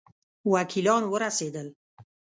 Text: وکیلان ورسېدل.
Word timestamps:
وکیلان 0.53 1.03
ورسېدل. 1.11 1.67